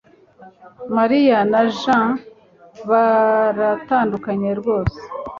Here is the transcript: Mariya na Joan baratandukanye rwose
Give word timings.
Mariya 0.97 1.37
na 1.51 1.61
Joan 1.77 2.09
baratandukanye 2.89 4.49
rwose 4.59 4.97